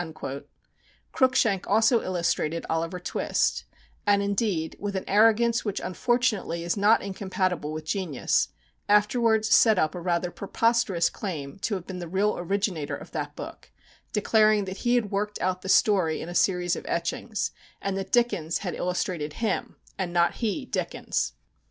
Cruikshank 1.13 1.67
also 1.67 2.01
illustrated 2.01 2.65
"Oliver 2.71 2.99
Twist;" 2.99 3.65
and 4.07 4.23
indeed, 4.23 4.75
with 4.79 4.95
an 4.95 5.03
arrogance 5.07 5.63
which 5.63 5.79
unfortunately 5.79 6.63
is 6.63 6.75
not 6.75 7.03
incompatible 7.03 7.71
with 7.71 7.85
genius, 7.85 8.47
afterwards 8.89 9.53
set 9.53 9.77
up 9.77 9.93
a 9.93 10.01
rather 10.01 10.31
preposterous 10.31 11.07
claim 11.07 11.59
to 11.59 11.75
have 11.75 11.85
been 11.85 11.99
the 11.99 12.07
real 12.07 12.35
originator 12.35 12.95
of 12.95 13.11
that 13.11 13.35
book, 13.35 13.69
declaring 14.11 14.65
that 14.65 14.77
he 14.77 14.95
had 14.95 15.11
worked 15.11 15.39
out 15.39 15.61
the 15.61 15.69
story 15.69 16.19
in 16.19 16.29
a 16.29 16.33
series 16.33 16.75
of 16.75 16.83
etchings, 16.87 17.51
and 17.79 17.95
that 17.95 18.11
Dickens 18.11 18.57
had 18.65 18.73
illustrated 18.73 19.33
him, 19.33 19.75
and 19.99 20.11
not 20.11 20.37
he 20.37 20.65
Dickens. 20.65 21.33